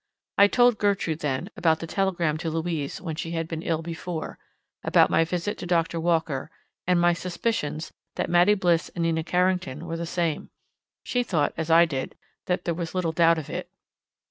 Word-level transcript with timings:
I 0.39 0.47
told 0.47 0.79
Gertrude, 0.79 1.19
then, 1.19 1.51
about 1.55 1.77
the 1.77 1.85
telegram 1.85 2.39
to 2.39 2.49
Louise 2.49 2.99
when 2.99 3.15
she 3.15 3.33
had 3.33 3.47
been 3.47 3.61
ill 3.61 3.83
before; 3.83 4.39
about 4.83 5.11
my 5.11 5.23
visit 5.23 5.59
to 5.59 5.67
Doctor 5.67 5.99
Walker, 5.99 6.49
and 6.87 6.99
my 6.99 7.13
suspicions 7.13 7.93
that 8.15 8.27
Mattie 8.27 8.55
Bliss 8.55 8.89
and 8.95 9.03
Nina 9.03 9.23
Carrington 9.23 9.85
were 9.85 9.97
the 9.97 10.07
same. 10.07 10.49
She 11.03 11.21
thought, 11.21 11.53
as 11.55 11.69
I 11.69 11.85
did, 11.85 12.17
that 12.47 12.65
there 12.65 12.73
was 12.73 12.95
little 12.95 13.11
doubt 13.11 13.37
of 13.37 13.47
it. 13.47 13.69